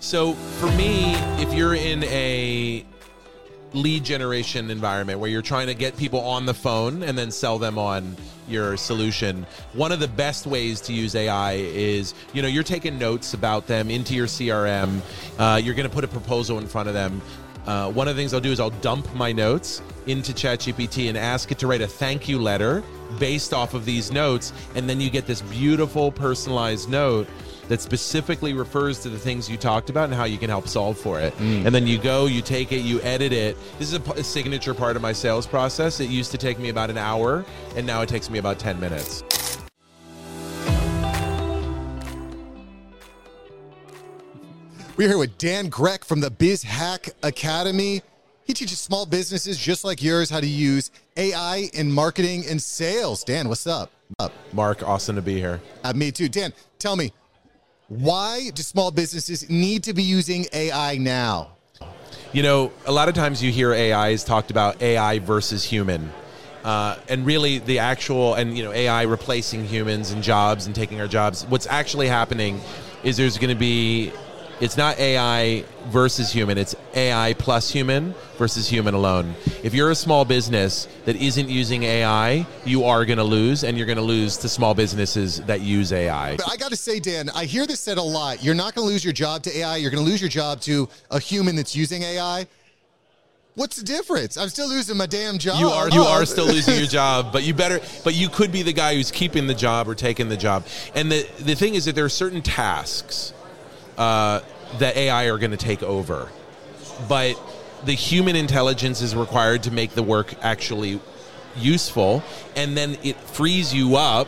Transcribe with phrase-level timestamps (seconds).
[0.00, 1.12] So for me,
[1.42, 2.86] if you're in a
[3.74, 7.58] lead generation environment where you're trying to get people on the phone and then sell
[7.58, 8.16] them on
[8.48, 9.44] your solution,
[9.74, 13.66] one of the best ways to use AI is you know you're taking notes about
[13.66, 15.02] them into your CRM.
[15.38, 17.20] Uh, you're going to put a proposal in front of them.
[17.66, 21.18] Uh, one of the things I'll do is I'll dump my notes into ChatGPT and
[21.18, 22.82] ask it to write a thank you letter
[23.18, 27.28] based off of these notes, and then you get this beautiful personalized note
[27.70, 30.98] that specifically refers to the things you talked about and how you can help solve
[30.98, 31.32] for it.
[31.38, 33.56] And then you go, you take it, you edit it.
[33.78, 36.00] This is a, p- a signature part of my sales process.
[36.00, 37.44] It used to take me about an hour,
[37.76, 39.22] and now it takes me about 10 minutes.
[44.96, 48.02] We're here with Dan Grech from the BizHack Academy.
[48.42, 53.22] He teaches small businesses just like yours how to use AI in marketing and sales.
[53.22, 53.92] Dan, what's up?
[54.18, 54.32] Up.
[54.52, 55.60] Mark, awesome to be here.
[55.84, 56.28] Uh, me too.
[56.28, 57.12] Dan, tell me,
[57.90, 61.50] why do small businesses need to be using AI now?
[62.32, 66.12] You know, a lot of times you hear AI is talked about AI versus human.
[66.62, 71.00] Uh, and really, the actual, and you know, AI replacing humans and jobs and taking
[71.00, 71.44] our jobs.
[71.46, 72.60] What's actually happening
[73.02, 74.12] is there's going to be,
[74.60, 79.34] it's not AI versus human, it's AI plus human versus human alone.
[79.62, 83.78] If you're a small business that isn't using AI, you are going to lose, and
[83.78, 86.36] you're going to lose to small businesses that use AI.
[86.36, 88.44] But I got to say, Dan, I hear this said a lot.
[88.44, 89.78] You're not going to lose your job to AI.
[89.78, 92.46] You're going to lose your job to a human that's using AI.
[93.54, 94.36] What's the difference?
[94.36, 95.58] I'm still losing my damn job.
[95.58, 98.62] You are you are still losing your job, but you better but you could be
[98.62, 100.66] the guy who's keeping the job or taking the job.
[100.94, 103.32] And the the thing is that there are certain tasks
[104.00, 104.40] uh,
[104.78, 106.30] that AI are going to take over,
[107.06, 107.38] but
[107.84, 110.98] the human intelligence is required to make the work actually
[111.54, 112.22] useful,
[112.56, 114.26] and then it frees you up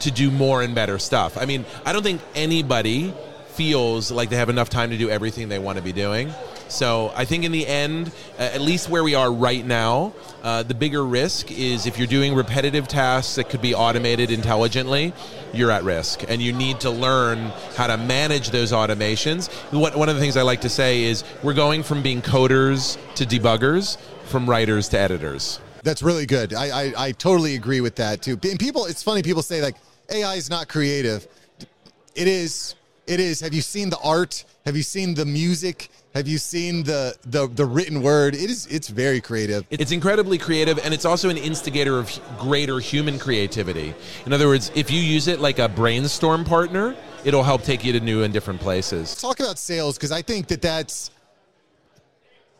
[0.00, 1.36] to do more and better stuff.
[1.36, 3.12] I mean, I don't think anybody
[3.48, 6.32] feels like they have enough time to do everything they want to be doing.
[6.74, 10.64] So I think in the end, uh, at least where we are right now, uh,
[10.64, 15.12] the bigger risk is if you're doing repetitive tasks that could be automated intelligently,
[15.52, 19.52] you're at risk, and you need to learn how to manage those automations.
[19.72, 22.98] What, one of the things I like to say is we're going from being coders
[23.14, 25.60] to debuggers, from writers to editors.
[25.84, 26.54] That's really good.
[26.54, 28.32] I, I, I totally agree with that too.
[28.42, 29.76] And people, it's funny, people say like
[30.10, 31.28] AI is not creative.
[32.16, 32.74] It is.
[33.06, 33.38] It is.
[33.40, 34.44] Have you seen the art?
[34.64, 35.88] Have you seen the music?
[36.14, 38.36] Have you seen the the the written word?
[38.36, 38.66] It is.
[38.66, 39.66] It's very creative.
[39.68, 42.08] It's incredibly creative, and it's also an instigator of
[42.38, 43.94] greater human creativity.
[44.24, 47.92] In other words, if you use it like a brainstorm partner, it'll help take you
[47.94, 49.16] to new and different places.
[49.16, 51.10] Talk about sales because I think that that's.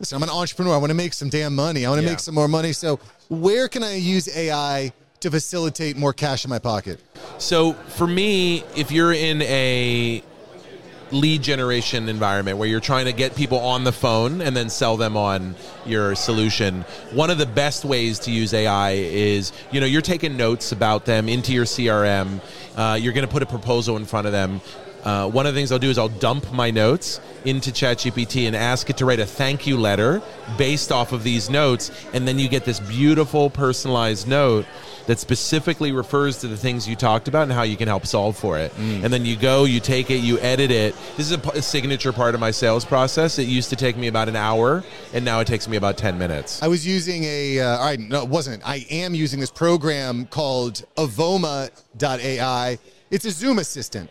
[0.00, 0.74] Listen, I'm an entrepreneur.
[0.74, 1.86] I want to make some damn money.
[1.86, 2.10] I want to Yeah.
[2.10, 2.72] make some more money.
[2.72, 2.98] So,
[3.28, 6.98] where can I use AI to facilitate more cash in my pocket?
[7.38, 10.24] So for me, if you're in a
[11.10, 14.96] lead generation environment where you're trying to get people on the phone and then sell
[14.96, 15.54] them on
[15.86, 16.82] your solution.
[17.12, 21.04] One of the best ways to use ai is you know you're taking notes about
[21.04, 22.40] them into your crm
[22.76, 24.60] uh, you're going to put a proposal in front of them.
[25.04, 28.56] Uh, one of the things I'll do is I'll dump my notes into ChatGPT and
[28.56, 30.22] ask it to write a thank you letter
[30.56, 34.64] based off of these notes, and then you get this beautiful personalized note
[35.06, 38.36] that specifically refers to the things you talked about and how you can help solve
[38.36, 38.72] for it.
[38.78, 40.94] And then you go, you take it, you edit it.
[41.16, 43.38] This is a signature part of my sales process.
[43.38, 44.82] It used to take me about an hour,
[45.12, 46.62] and now it takes me about 10 minutes.
[46.62, 48.66] I was using a, uh, all right, no, it wasn't.
[48.66, 52.78] I am using this program called Avoma.ai.
[53.10, 54.10] It's a Zoom assistant.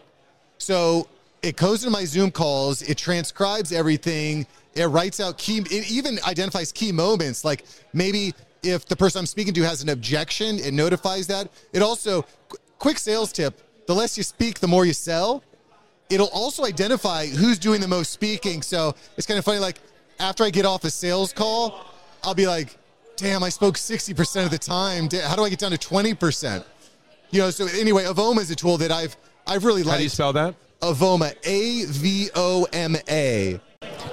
[0.57, 1.07] So
[1.41, 6.19] it goes into my Zoom calls, it transcribes everything, it writes out key, it even
[6.25, 7.43] identifies key moments.
[7.43, 11.49] Like maybe if the person I'm speaking to has an objection, it notifies that.
[11.73, 15.43] It also, qu- quick sales tip the less you speak, the more you sell
[16.09, 18.61] it'll also identify who's doing the most speaking.
[18.61, 19.59] So it's kind of funny.
[19.59, 19.79] Like
[20.19, 21.85] after I get off a sales call,
[22.23, 22.77] I'll be like,
[23.17, 25.09] "Damn, I spoke sixty percent of the time.
[25.11, 26.65] How do I get down to twenty percent?"
[27.31, 27.49] You know.
[27.49, 29.15] So anyway, Avoma is a tool that I've
[29.47, 29.91] I've really liked.
[29.91, 30.55] How do you spell that?
[30.81, 33.59] Avoma, A V O M A.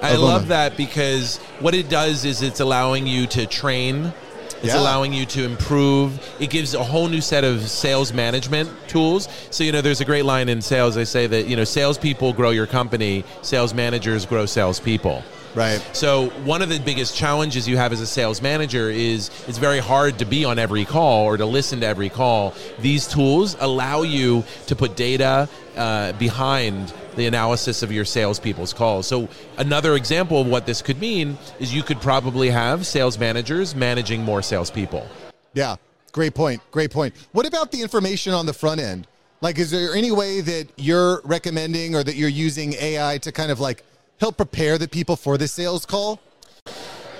[0.02, 0.19] I Avoma.
[0.19, 4.12] love that because what it does is it's allowing you to train.
[4.62, 4.80] It's Yeah.
[4.80, 6.18] allowing you to improve.
[6.38, 9.28] It gives a whole new set of sales management tools.
[9.50, 10.94] So, you know, there's a great line in sales.
[10.94, 15.24] They say that, you know, salespeople grow your company, sales managers grow salespeople.
[15.55, 15.81] Right.
[15.93, 19.81] So one of the biggest challenges you have as a sales manager is it's very
[19.81, 22.55] hard to be on every call or to listen to every call.
[22.79, 29.06] These tools allow you to put data uh, behind the analysis of your salespeople's calls.
[29.06, 33.75] So another example of what this could mean is you could probably have sales managers
[33.75, 35.06] managing more salespeople.
[35.52, 35.76] Yeah.
[36.12, 36.61] Great point.
[36.70, 37.14] Great point.
[37.32, 39.06] What about the information on the front end?
[39.41, 43.50] Like, is there any way that you're recommending or that you're using AI to kind
[43.50, 43.85] of like
[44.20, 46.20] help prepare the people for the sales call?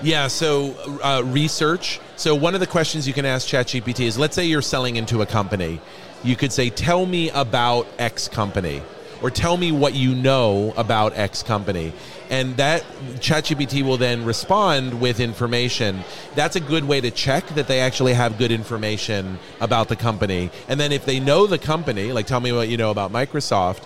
[0.03, 1.99] Yeah, so uh, research.
[2.15, 5.21] So one of the questions you can ask ChatGPT is let's say you're selling into
[5.21, 5.81] a company.
[6.23, 8.81] You could say, Tell me about X company,
[9.21, 11.93] or tell me what you know about X company.
[12.29, 12.83] And that
[13.15, 16.03] ChatGPT will then respond with information.
[16.33, 20.49] That's a good way to check that they actually have good information about the company.
[20.67, 23.83] And then if they know the company, like tell me what you know about Microsoft,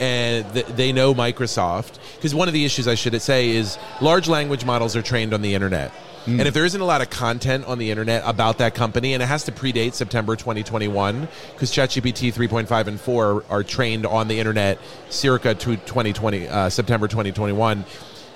[0.00, 1.98] and th- they know Microsoft.
[2.16, 5.42] Because one of the issues I should say is large language models are trained on
[5.42, 5.92] the internet.
[6.26, 9.22] And if there isn't a lot of content on the internet about that company, and
[9.22, 14.38] it has to predate September 2021, because ChatGPT 3.5 and 4 are trained on the
[14.38, 14.78] internet
[15.10, 17.84] circa to 2020, uh, September 2021.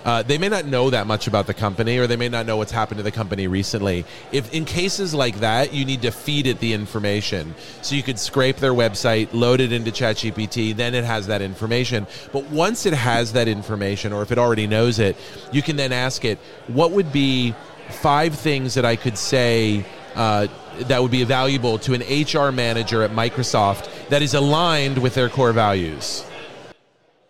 [0.05, 2.57] Uh, they may not know that much about the company, or they may not know
[2.57, 4.05] what's happened to the company recently.
[4.33, 8.19] If in cases like that, you need to feed it the information, so you could
[8.19, 12.07] scrape their website, load it into ChatGPT, then it has that information.
[12.33, 15.17] But once it has that information, or if it already knows it,
[15.53, 17.55] you can then ask it, "What would be
[17.91, 19.85] five things that I could say?"
[20.15, 20.47] Uh,
[20.81, 25.29] that would be valuable to an HR manager at Microsoft that is aligned with their
[25.29, 26.25] core values.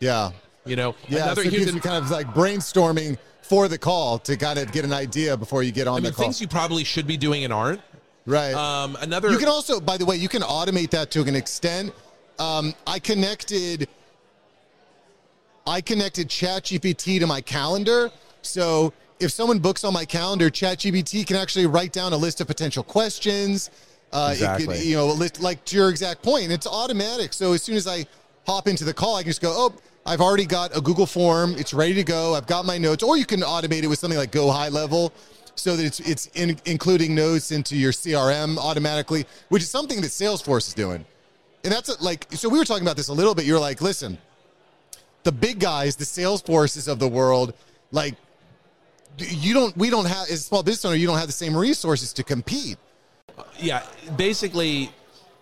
[0.00, 0.30] Yeah.
[0.68, 1.24] You know, Yeah.
[1.24, 4.36] another so it here's gives an- you kind of like brainstorming for the call to
[4.36, 6.24] kind of get an idea before you get on I mean, the call.
[6.26, 7.80] things you probably should be doing and aren't.
[8.26, 8.52] right.
[8.54, 9.30] Um, another.
[9.30, 11.94] You can also, by the way, you can automate that to an extent.
[12.38, 13.88] Um, I connected,
[15.66, 18.10] I connected ChatGPT to my calendar,
[18.42, 22.46] so if someone books on my calendar, ChatGPT can actually write down a list of
[22.46, 23.70] potential questions.
[24.12, 24.82] Uh, It Exactly.
[24.84, 27.32] you know, list, like to your exact point, it's automatic.
[27.32, 28.06] So as soon as I
[28.46, 29.74] hop into the call, I can just go, oh,
[30.08, 31.54] I've already got a Google form.
[31.58, 32.34] It's ready to go.
[32.34, 33.02] I've got my notes.
[33.02, 35.12] Or you can automate it with something like Go High Level
[35.54, 40.06] so that it's it's in, including notes into your CRM automatically, which is something that
[40.06, 41.04] Salesforce is doing.
[41.62, 43.44] And that's a, like so we were talking about this a little bit.
[43.44, 44.16] You're like, listen,
[45.24, 47.52] the big guys, the Salesforces of the world,
[47.92, 48.14] like
[49.18, 51.54] you don't we don't have as a small business owner, you don't have the same
[51.54, 52.78] resources to compete.
[53.58, 53.82] yeah,
[54.16, 54.90] basically,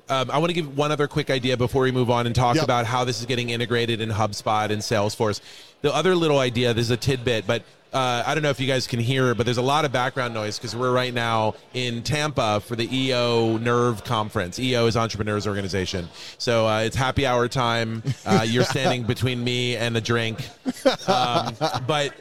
[0.08, 2.56] um, I want to give one other quick idea before we move on and talk
[2.56, 2.64] Yep.
[2.64, 5.40] about how this is getting integrated in HubSpot and Salesforce.
[5.82, 7.62] The other little idea, this is a tidbit, but
[7.92, 10.34] uh, I don't know if you guys can hear, but there's a lot of background
[10.34, 14.58] noise because we're right now in Tampa for the EO Nerve Conference.
[14.58, 18.02] EO is Entrepreneurs Organization, so uh, it's happy hour time.
[18.26, 20.46] Uh, you're standing between me and a drink,
[21.08, 21.54] um,
[21.86, 22.12] but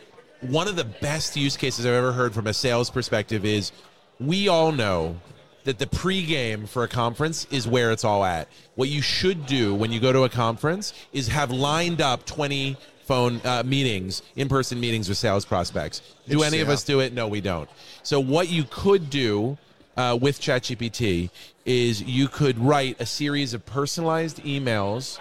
[0.42, 3.72] one of the best use cases I've ever heard from a sales perspective is
[4.20, 5.20] we all know
[5.66, 8.48] that the pregame for a conference is where it's all at.
[8.76, 12.78] What you should do when you go to a conference is have lined up 20
[13.04, 16.02] phone uh, meetings, in person meetings with sales prospects.
[16.28, 17.14] Do any of us do it?
[17.14, 17.70] No, we don't.
[18.04, 19.58] So, what you could do
[19.98, 21.30] uh, with ChatGPT
[21.66, 25.20] is you could write a series of personalized emails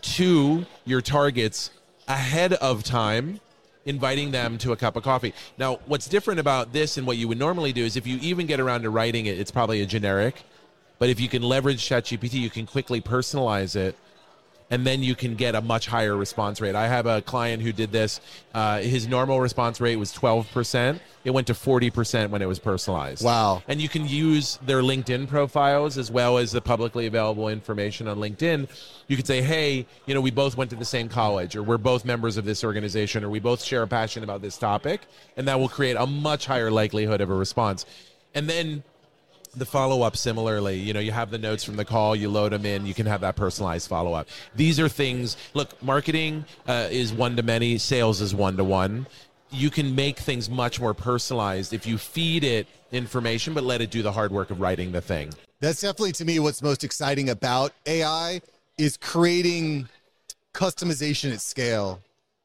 [0.00, 1.70] to your targets
[2.06, 3.40] ahead of time
[3.88, 5.32] inviting them to a cup of coffee.
[5.56, 8.46] Now, what's different about this and what you would normally do is if you even
[8.46, 10.42] get around to writing it, it's probably a generic.
[10.98, 13.96] But if you can leverage ChatGPT, you can quickly personalize it
[14.70, 16.74] and then you can get a much higher response rate.
[16.74, 18.20] I have a client who did this.
[18.54, 21.00] Uh, his normal response rate was 12%.
[21.24, 23.24] It went to 40% when it was personalized.
[23.24, 23.62] Wow.
[23.68, 28.18] And you can use their LinkedIn profiles as well as the publicly available information on
[28.18, 28.68] LinkedIn.
[29.08, 31.78] You could say, hey, you know, we both went to the same college, or we're
[31.78, 35.02] both members of this organization, or we both share a passion about this topic.
[35.36, 37.86] And that will create a much higher likelihood of a response.
[38.34, 38.84] And then
[39.58, 42.52] the follow up similarly you know you have the notes from the call you load
[42.52, 46.88] them in you can have that personalized follow up these are things look marketing uh,
[46.90, 49.06] is one to many sales is one to one
[49.50, 53.90] you can make things much more personalized if you feed it information but let it
[53.90, 57.30] do the hard work of writing the thing That's definitely to me what's most exciting
[57.30, 58.40] about AI
[58.78, 59.88] is creating
[60.54, 62.00] customization at scale.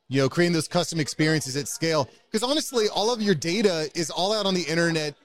[0.10, 2.10] You know, creating those custom experiences at scale.
[2.30, 5.16] Because honestly, all of your data is all out on the internet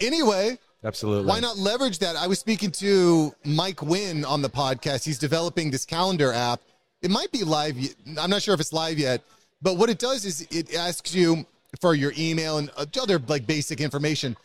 [0.00, 0.58] anyway.
[0.86, 2.16] Absolutely Why not leverage that?
[2.16, 5.04] I was speaking to Mike Wynn on the podcast.
[5.04, 6.60] He's developing this calendar app.
[7.02, 7.76] It might be live.
[8.18, 9.22] I'm not sure if it's live yet,
[9.60, 11.44] but what it does is it asks you
[11.80, 14.36] for your email and uh, other like basic information.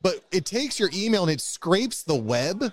[0.00, 2.72] But it takes your email and it scrapes the web.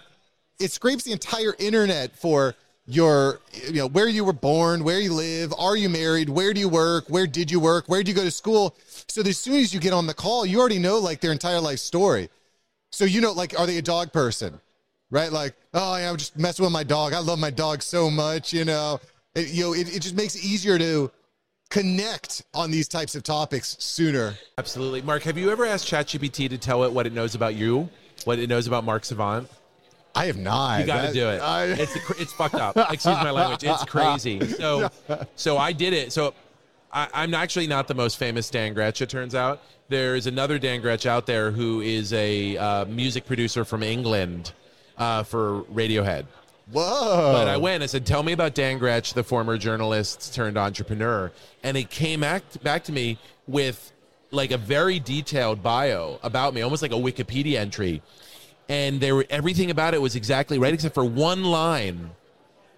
[0.59, 2.55] It scrapes the entire internet for
[2.87, 6.59] your, you know, where you were born, where you live, are you married, where do
[6.59, 8.75] you work, where did you work, where did you go to school.
[9.07, 11.59] So as soon as you get on the call, you already know like their entire
[11.59, 12.29] life story.
[12.95, 14.57] So you know, like, are they a dog person?
[15.11, 15.29] Right?
[15.31, 17.11] Like, oh yeah, I'm just messing with my dog.
[17.13, 19.01] I love my dog so much, you know.
[19.35, 21.11] It, you know, it, it just makes it easier to
[21.69, 24.35] connect on these types of topics sooner.
[24.59, 27.89] absolutely mark have you ever asked chatgpt to tell it what it knows about you
[28.23, 29.49] what it knows about mark savant
[30.13, 30.79] I have not.
[30.79, 31.41] You got to do it.
[31.41, 32.77] I- it's it's fucked up.
[32.77, 33.65] Excuse my language.
[33.65, 34.39] It's crazy.
[34.55, 34.89] So
[35.35, 36.13] so I did it.
[36.13, 36.33] So
[36.95, 39.01] I, I'm actually not the most famous Dan Grech.
[39.01, 43.65] It turns out there's another Dan Grech out there who is a uh, music producer
[43.65, 44.53] from England
[44.97, 46.25] uh, for Radiohead.
[46.71, 47.33] Whoa.
[47.33, 51.31] But I went I said, "Tell me about Dan Grech, the former journalist turned entrepreneur,"
[51.61, 53.91] and it came back back to me with
[54.31, 58.01] like a very detailed bio about me, almost like a Wikipedia entry,
[58.67, 62.11] and there were everything about it was exactly right except for one line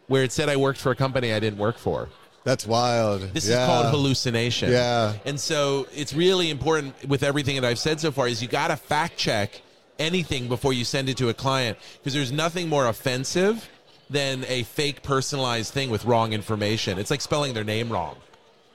[0.08, 2.10] where it said I worked for a company I didn't work for.
[2.48, 3.34] That's wild.
[3.34, 3.62] This Yeah.
[3.62, 4.72] is called hallucination.
[4.72, 5.16] Yeah.
[5.26, 8.70] And so it's really important with everything that I've said so far is you got
[8.70, 9.62] to fact check
[10.00, 13.68] anything before you send it to a client because there's nothing more offensive
[14.10, 16.98] than a fake personalized thing with wrong information.
[16.98, 18.16] It's like spelling their name wrong.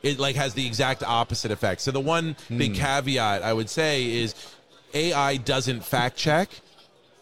[0.02, 1.80] It like has the exact opposite effect.
[1.80, 2.58] So the one hmm.
[2.58, 4.34] big caveat I would say is
[4.92, 6.50] AI doesn't fact check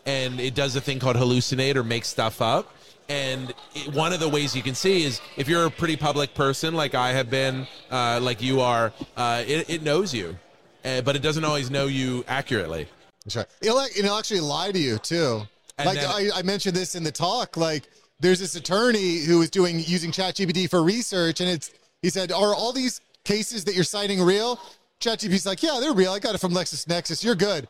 [0.04, 2.74] and it does a thing called hallucinate or make stuff up.
[3.10, 6.32] And it, one of the ways you can see is if you're a pretty public
[6.32, 10.38] person, like I have been, uh, like you are, uh, it, it knows you,
[10.84, 12.86] uh, but it doesn't always know you accurately.
[13.24, 13.46] That's right.
[13.60, 15.42] It'll, it'll actually lie to you too.
[15.76, 17.56] And like then- I, I mentioned this in the talk.
[17.56, 17.88] Like
[18.20, 22.54] there's this attorney who was doing using ChatGPT for research, and it's he said, "Are
[22.54, 24.60] all these cases that you're citing real?"
[25.00, 26.12] ChatGPT's like, "Yeah, they're real.
[26.12, 27.24] I got it from LexisNexis.
[27.24, 27.66] You're good."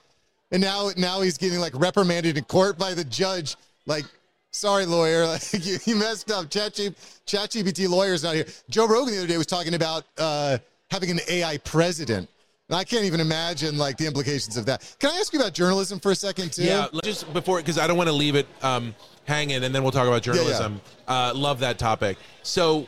[0.51, 3.57] And now now he's getting like reprimanded in court by the judge.
[3.87, 4.05] Like,
[4.53, 6.47] sorry, lawyer, like you, you messed up.
[6.47, 6.95] ChatGPT,
[7.27, 8.47] ChatGPT lawyer's not here.
[8.69, 10.59] Joe Rogan the other day was talking about uh,
[10.91, 12.29] having an AI president.
[12.69, 14.95] And I can't even imagine like the implications of that.
[15.01, 16.63] Can I ask you about journalism for a second too?
[16.63, 19.91] Yeah, just before because I don't want to leave it um, hanging, and then we'll
[19.91, 20.35] talk about yeah.
[20.35, 20.81] journalism.
[21.09, 22.17] Uh, love that topic.
[22.45, 22.87] So,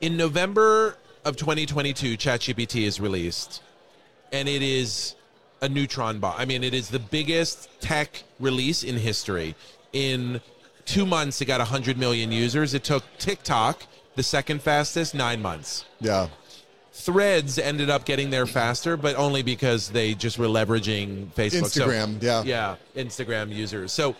[0.00, 3.62] in November of 2022, ChatGPT is released,
[4.32, 5.14] and it is
[5.64, 6.34] a neutron bomb.
[6.36, 9.54] I mean, it is the biggest tech release in history.
[9.92, 10.40] In
[10.84, 12.74] two months, it got 100 million users.
[12.74, 15.84] It took TikTok, the second fastest, nine months.
[16.00, 16.28] Yeah.
[16.92, 21.66] Threads ended up getting there faster, but only because they just were leveraging Facebook.
[21.66, 22.42] So- Instagram, yeah.
[22.44, 23.90] yeah, Instagram users.
[23.92, 24.14] So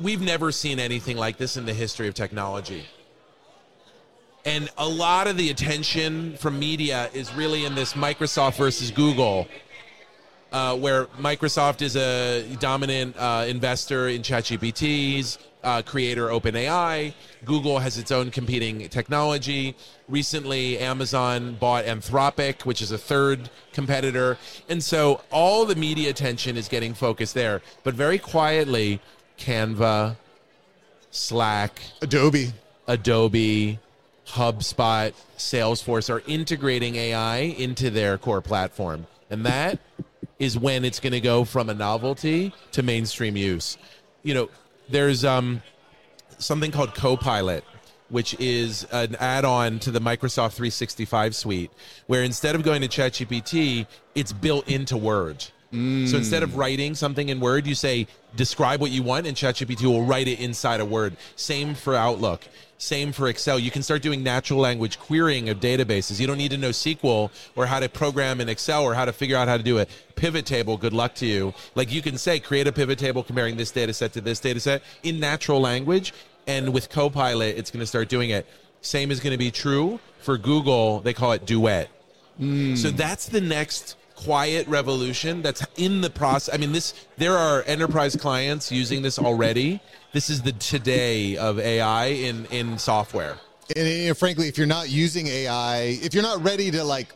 [0.00, 2.84] we've never seen anything like this in the history of technology.
[4.44, 9.48] And a lot of the attention from media is really in this Microsoft versus Google,
[10.52, 17.12] uh, where Microsoft is a dominant uh, investor in ChatGPT's uh, creator OpenAI.
[17.44, 19.74] Google has its own competing technology.
[20.08, 24.38] Recently, Amazon bought Anthropic, which is a third competitor.
[24.68, 27.62] And so all the media attention is getting focused there.
[27.82, 29.00] But very quietly,
[29.38, 30.16] Canva,
[31.10, 32.52] Slack, Adobe.
[32.86, 33.80] Adobe,
[34.28, 39.08] HubSpot, Salesforce are integrating AI into their core platform.
[39.30, 39.80] And that
[40.38, 43.78] is when it's going to go from a novelty to mainstream use.
[44.22, 44.50] You know,
[44.88, 45.62] there's um,
[46.38, 47.64] something called Copilot,
[48.08, 51.70] which is an add on to the Microsoft 365 suite,
[52.06, 55.44] where instead of going to ChatGPT, it's built into Word.
[55.72, 59.84] So instead of writing something in Word, you say, describe what you want, and ChatGPT
[59.84, 61.16] will write it inside of Word.
[61.34, 62.46] Same for Outlook.
[62.78, 63.58] Same for Excel.
[63.58, 66.20] You can start doing natural language querying of databases.
[66.20, 69.12] You don't need to know SQL or how to program in Excel or how to
[69.12, 70.76] figure out how to do a pivot table.
[70.76, 71.54] Good luck to you.
[71.74, 74.60] Like you can say, create a pivot table comparing this data set to this data
[74.60, 76.12] set in natural language.
[76.46, 78.46] And with Copilot, it's going to start doing it.
[78.82, 81.00] Same is going to be true for Google.
[81.00, 81.88] They call it Duet.
[82.36, 82.76] Hmm.
[82.76, 86.52] So that's the next quiet revolution that's in the process.
[86.54, 89.80] I mean, this there are enterprise clients using this already.
[90.12, 93.36] This is the today of AI in in software.
[93.74, 97.14] And, and frankly, if you're not using AI, if you're not ready to like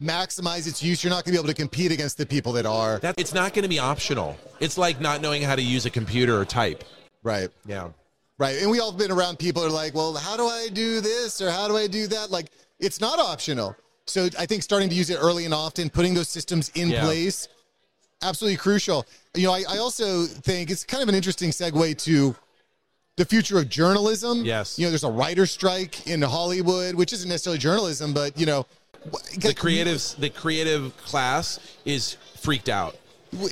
[0.00, 2.66] maximize its use, you're not going to be able to compete against the people that
[2.66, 2.98] are.
[2.98, 4.36] That it's not going to be optional.
[4.60, 6.84] It's like not knowing how to use a computer or type.
[7.22, 7.48] Right.
[7.66, 7.88] Yeah.
[8.38, 8.60] Right.
[8.62, 11.00] And we all have been around people who are like, well, how do I do
[11.00, 12.30] this or how do I do that?
[12.30, 13.76] Like, it's not optional.
[14.08, 17.04] So I think starting to use it early and often, putting those systems in Yeah.
[17.04, 17.48] place,
[18.22, 19.06] absolutely crucial.
[19.34, 22.34] You know, I, I also think it's kind of an interesting segue to
[23.16, 24.44] the future of journalism.
[24.44, 24.78] Yes.
[24.78, 28.66] You know, there's a writer strike in Hollywood, which isn't necessarily journalism, but, you know,
[29.38, 32.96] The creatives the creative class is freaked out.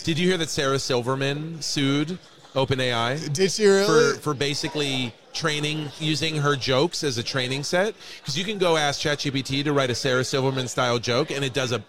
[0.05, 2.19] Did you hear that Sarah Silverman sued
[2.55, 3.33] OpenAI?
[3.33, 3.87] Did she really?
[4.15, 8.77] for for basically training using her jokes as a training set because you can go
[8.77, 11.85] ask ChatGPT to write a Sarah Silverman style joke and it does a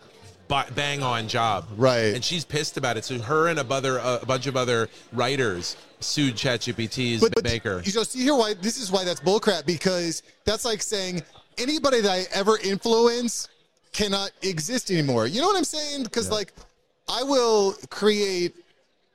[0.75, 1.65] bang on job.
[1.75, 2.13] Right.
[2.15, 3.05] And she's pissed about it.
[3.05, 7.81] So her and a, a bunch of other writers sued ChatGPT's maker.
[7.83, 11.23] You know, see here why this is why that's bullcrap because that's like saying
[11.57, 13.49] anybody that I ever influence
[13.93, 15.27] cannot exist anymore.
[15.27, 16.03] You know what I'm saying?
[16.03, 16.53] Because like
[17.09, 18.55] I will create,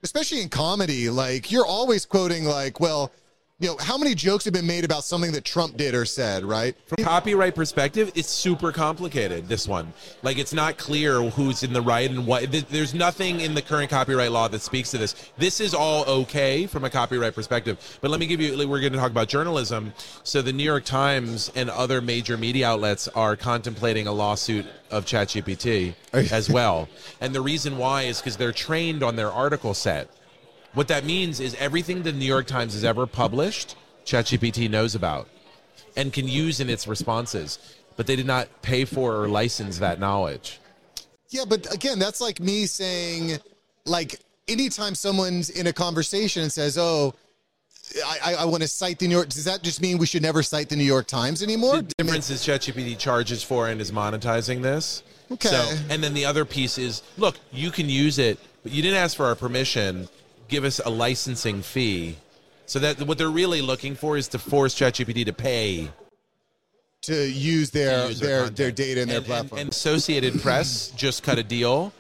[0.03, 3.13] especially in comedy, like you're always quoting like, well,
[3.63, 6.45] you know, how many jokes have been made about something that Trump did or said,
[6.45, 6.75] right?
[6.87, 9.49] From copyright perspective, it's super complicated.
[9.49, 9.93] This one,
[10.25, 12.51] like, it's not clear who's in the right and what.
[12.69, 15.31] There's nothing in the current copyright law that speaks to this.
[15.39, 17.99] This is all okay from a copyright perspective.
[18.01, 18.57] But let me give you.
[18.69, 19.93] We're going to talk about journalism.
[20.25, 25.05] So the New York Times and other major media outlets are contemplating a lawsuit of
[25.05, 26.89] ChatGPT as well.
[27.21, 30.11] And the reason why is because they're trained on their article set.
[30.75, 33.77] What that means is everything the New York Times has ever published,
[34.07, 35.29] ChatGPT knows about
[35.97, 37.59] and can use in its responses,
[37.97, 40.61] but they did not pay for or license that knowledge.
[41.29, 43.39] Yeah, but again, that's like me saying,
[43.85, 47.15] like, anytime someone's in a conversation and says, "Oh,
[48.05, 50.43] I, I want to cite the New York," does that just mean we should never
[50.43, 51.83] cite the New York Times anymore?
[51.83, 55.03] The difference is ChatGPT charges for and is monetizing this.
[55.31, 55.49] Okay.
[55.49, 58.99] So, and then the other piece is, look, you can use it, but you didn't
[58.99, 60.09] ask for our permission
[60.53, 62.17] give us a licensing fee.
[62.67, 65.91] So that what they're really looking for is to force ChatGPT to pay
[67.03, 69.59] to use their to use their, their, their data and, their platform.
[69.59, 71.93] And, and Associated Press just cut a deal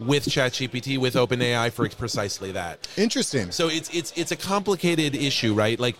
[0.00, 2.88] with ChatGPT with OpenAI for precisely that.
[2.96, 3.50] Interesting.
[3.50, 5.78] So it's it's it's a complicated issue, right?
[5.78, 5.96] Like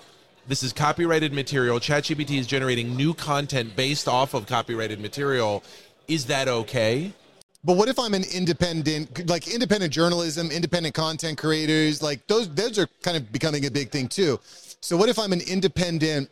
[0.46, 1.78] this is copyrighted material.
[1.78, 5.62] ChatGPT is generating new content based off of copyrighted material.
[6.06, 7.12] Is that okay?
[7.68, 12.78] But what if I'm an independent, like independent journalism, independent content creators, like those, those
[12.78, 14.40] are kind of becoming a big thing too.
[14.80, 16.30] So what if I'm an independent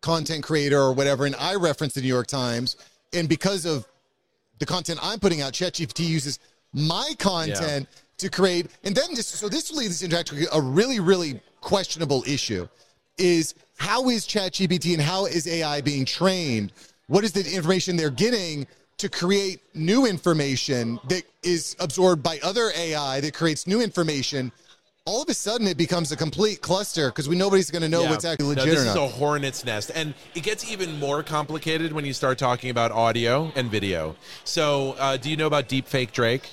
[0.00, 2.78] content creator or whatever, and I reference the New York Times,
[3.12, 3.86] and because of
[4.58, 6.40] the content I'm putting out, ChatGPT uses
[6.72, 8.00] my content yeah.
[8.18, 12.66] to create, and then this, so this leads into actually a really, really questionable issue:
[13.18, 16.72] is how is ChatGPT and how is AI being trained?
[17.06, 18.66] What is the information they're getting?
[19.00, 24.52] To create new information that is absorbed by other AI that creates new information,
[25.06, 28.02] all of a sudden it becomes a complete cluster because we nobody's going to know
[28.02, 28.10] yeah.
[28.10, 31.92] what's actually legit no, this is a hornet's nest, and it gets even more complicated
[31.94, 34.14] when you start talking about audio and video.
[34.44, 36.50] So, uh, do you know about deepfake Drake?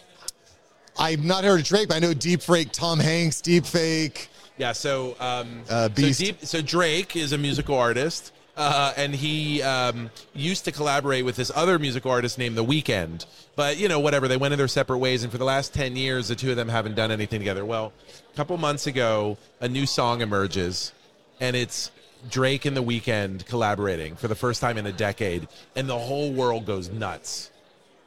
[0.97, 4.27] I've not heard of Drake, but I know deepfake Tom Hanks, deepfake.
[4.57, 9.61] Yeah, so um, uh, so, deep, so Drake is a musical artist uh, and he
[9.61, 13.25] um, used to collaborate with this other musical artist named The Weeknd.
[13.55, 15.95] But you know, whatever, they went in their separate ways, and for the last ten
[15.95, 17.63] years, the two of them haven't done anything together.
[17.63, 17.93] Well,
[18.33, 20.91] a couple months ago, a new song emerges,
[21.39, 21.91] and it's
[22.29, 26.33] Drake and The Weeknd collaborating for the first time in a decade, and the whole
[26.33, 27.51] world goes nuts.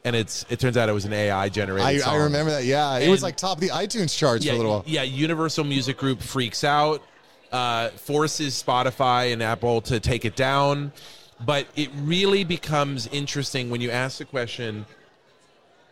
[0.02, 2.02] And it's it turns out it was an AI generated.
[2.02, 2.64] I, I remember that.
[2.64, 4.84] Yeah, it was like top of the iTunes charts yeah, for a little while.
[4.86, 7.02] Yeah, Universal Music Group freaks out
[7.52, 10.92] uh, forces Spotify and Apple to take it down.
[11.44, 14.84] But it really becomes interesting when you ask the question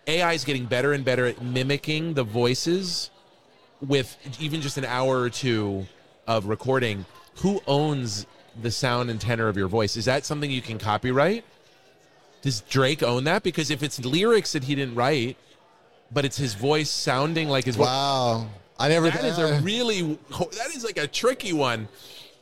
[0.07, 3.11] AI is getting better and better at mimicking the voices
[3.81, 5.87] with even just an hour or two
[6.27, 7.05] of recording.
[7.37, 8.27] Who owns
[8.61, 9.97] the sound and tenor of your voice?
[9.97, 11.45] Is that something you can copyright?
[12.43, 13.43] Does Drake own that?
[13.43, 15.37] Because if it's lyrics that he didn't write,
[16.11, 18.49] but it's his voice sounding like his wow.
[18.79, 19.11] I never.
[19.11, 21.89] That is a really that is like a tricky one.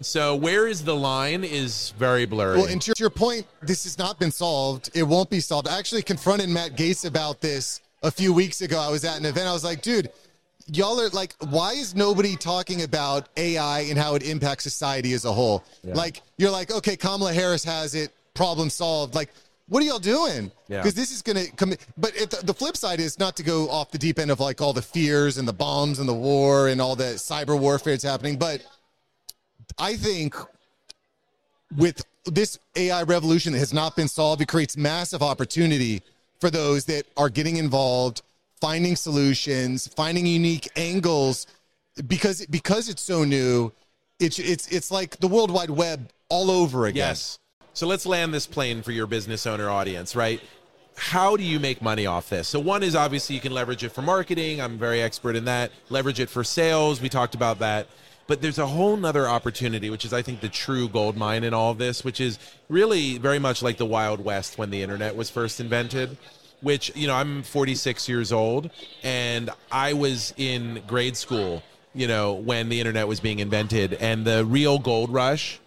[0.03, 2.59] So where is the line is very blurry.
[2.59, 4.91] Well, and to your point, this has not been solved.
[4.95, 5.69] It won't be solved.
[5.69, 8.79] I actually confronted Matt Gaetz about this a few weeks ago.
[8.79, 9.49] I was at an event.
[9.49, 10.11] I was like, dude,
[10.67, 15.25] y'all are like, why is nobody talking about AI and how it impacts society as
[15.25, 15.65] a whole?
[15.83, 15.95] Yeah.
[15.95, 19.15] Like, you're like, okay, Kamala Harris has it, problem solved.
[19.15, 19.31] Like,
[19.69, 20.51] what are y'all doing?
[20.69, 21.01] Because yeah.
[21.01, 21.75] this is going to come.
[21.97, 24.61] But the, the, flip side is not to go off the deep end of like
[24.61, 28.05] all the fears and the bombs and the war and all the cyber warfare that's
[28.05, 28.37] happening.
[28.39, 28.65] But
[29.79, 30.37] I think
[31.77, 36.03] with this AI revolution that has not been solved, it creates massive opportunity
[36.41, 38.23] for those that are getting involved,
[38.61, 41.49] finding solutions, finding unique angles.
[42.07, 43.73] Because because it's so new,
[44.21, 47.09] it's it's it's like the World Wide Web all over again.
[47.09, 47.39] Yes.
[47.77, 50.41] So let's land this plane for your business owner audience, right?
[50.97, 52.49] How do you make money off this?
[52.49, 54.63] So one is obviously you can leverage it for marketing.
[54.63, 55.73] I'm very expert in that.
[55.91, 57.03] Leverage it for sales.
[57.03, 57.89] We talked about that.
[58.29, 61.53] But there's a whole nother opportunity, which is I think the true gold mine in
[61.53, 62.39] all of this, which is
[62.71, 66.17] really very much like the Wild West when the internet was first invented
[66.63, 68.71] which you know i'm 46 years old
[69.03, 71.63] and i was in grade school
[71.95, 75.61] you know when the internet was being invented and the real gold rush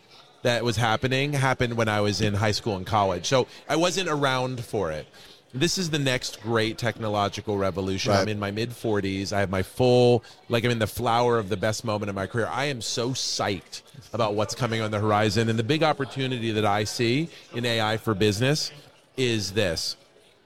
[0.43, 3.27] that was happening happened when I was in high school and college.
[3.27, 5.07] So I wasn't around for it.
[5.53, 8.11] This is the next great technological revolution.
[8.11, 8.21] Right.
[8.21, 9.33] I'm in my mid 40s.
[9.33, 12.27] I have my full, like, I'm in the flower of the best moment of my
[12.27, 12.47] career.
[12.51, 13.81] I am so psyched
[14.13, 15.49] about what's coming on the horizon.
[15.49, 18.71] And the big opportunity that I see in AI for business
[19.17, 19.97] is this.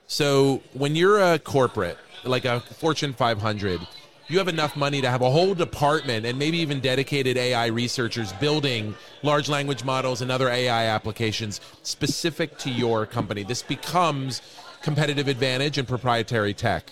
[0.08, 3.82] So when you're a corporate, like a Fortune 500,
[4.28, 8.32] you have enough money to have a whole department and maybe even dedicated AI researchers
[8.34, 13.44] building large language models and other AI applications specific to your company.
[13.44, 14.42] This becomes
[14.82, 16.92] competitive advantage and proprietary tech.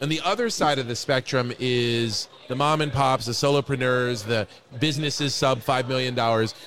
[0.00, 4.46] And the other side of the spectrum is the mom and pops, the solopreneurs, the
[4.78, 6.14] businesses sub $5 million,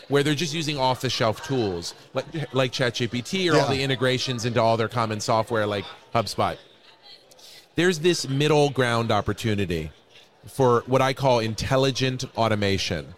[0.10, 3.63] where they're just using off the shelf tools like, like ChatGPT or Yeah.
[3.63, 6.58] all the integrations into all their common software like HubSpot.
[7.75, 9.91] There's this middle ground opportunity
[10.45, 13.13] for what I call intelligent automation.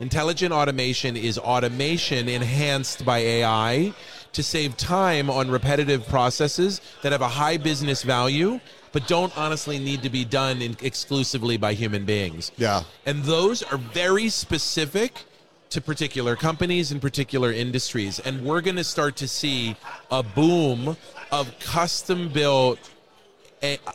[0.00, 3.92] Intelligent automation is automation enhanced by AI
[4.32, 8.58] to save time on repetitive processes that have a high business value
[8.92, 12.52] but don't honestly need to be done in, exclusively by human beings.
[12.56, 12.82] Yeah.
[13.06, 15.24] And those are very specific
[15.70, 18.18] to particular companies and particular industries.
[18.18, 19.74] And we're going to start to see
[20.10, 20.96] a boom
[21.30, 22.90] of custom built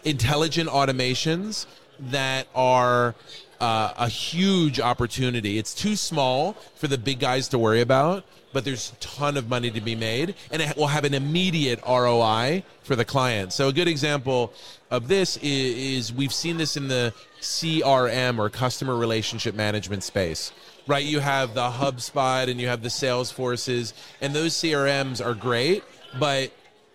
[0.04, 1.66] intelligent automations
[2.00, 3.16] that are
[3.60, 5.58] uh, a huge opportunity.
[5.58, 9.50] It's too small for the big guys to worry about, but there's a ton of
[9.50, 13.54] money to be made, and it will have an immediate ROI for the client.
[13.54, 14.54] So a good example
[14.90, 20.52] of this is, is we've seen this in the CRM or customer relationship management space.
[20.86, 25.84] Right, you have the HubSpot and you have the Salesforces, and those CRMs are great,
[26.18, 26.52] but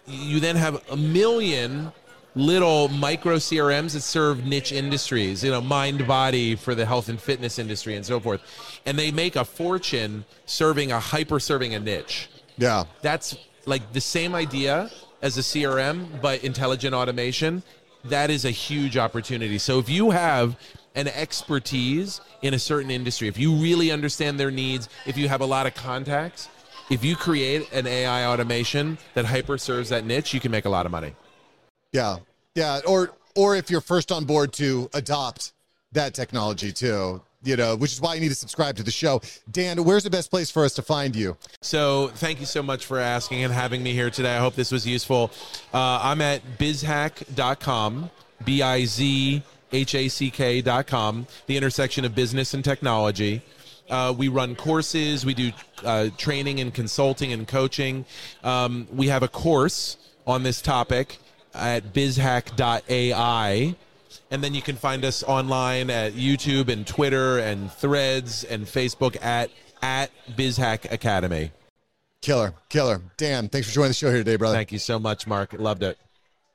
[0.07, 1.93] you then have a million
[2.35, 7.21] little micro CRMs that serve niche industries, you know, mind body for the health and
[7.21, 8.41] fitness industry and so forth.
[8.87, 12.29] And they make a fortune serving a hyper serving a niche.
[12.57, 12.85] Yeah.
[13.03, 14.91] That's like the same idea
[15.21, 17.63] as a CRM, but intelligent automation.
[18.05, 19.59] That is a huge opportunity.
[19.59, 20.59] So if you have
[20.95, 25.41] an expertise in a certain industry, if you really understand their needs, if you have
[25.41, 26.49] a lot of contacts,
[26.91, 30.69] if you create an AI automation that hyper serves that niche, you can make a
[30.69, 31.15] lot of money.
[31.93, 32.19] Yeah.
[32.55, 32.81] Yeah.
[32.87, 35.53] Or or if you're first on board to adopt
[35.93, 39.21] that technology too, you know, which is why you need to subscribe to the show.
[39.51, 41.37] Dan, where's the best place for us to find you?
[41.61, 44.37] So thank you so much for asking and having me here today.
[44.37, 45.31] I hope this was useful.
[45.73, 48.11] Uh, I'm at bizhack.com,
[48.45, 53.43] B I Z H A C K.com, the intersection of business and technology.
[53.91, 55.51] Uh, we run courses, we do
[55.85, 58.05] uh, training and consulting and coaching.
[58.45, 61.19] Um, we have a course on this topic
[61.55, 63.75] at bizhack.ai.
[64.31, 69.23] And then you can find us online at YouTube and Twitter and Threads and Facebook
[69.23, 69.51] at
[69.83, 71.51] at BizHack Academy.
[72.23, 73.03] Killer, killer.
[73.17, 74.55] Dan, thanks for joining the show here today, brother.
[74.55, 75.53] Thank you so much, Mark.
[75.55, 75.99] Loved it.